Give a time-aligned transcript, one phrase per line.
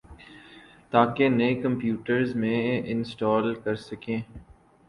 [0.93, 2.59] تاکہ نئی کمپیوٹرز میں
[2.85, 4.17] انسٹال کر سکیں